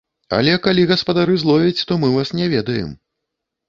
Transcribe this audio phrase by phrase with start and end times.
[0.37, 2.91] Але калі гаспадары зловяць, то мы вас не ведаем.